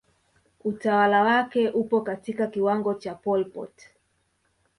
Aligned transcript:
Utawala 0.63 1.23
wake 1.23 1.69
upo 1.69 2.01
katika 2.01 2.47
kiwango 2.47 2.93
cha 2.93 3.15
Pol 3.15 3.45
Pot 3.45 3.73